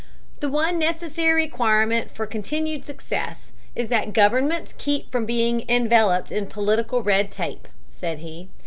[0.39, 6.47] "The one necessary requirement for continued success is that governments keep from being enveloped in
[6.47, 8.49] political red tape," said he.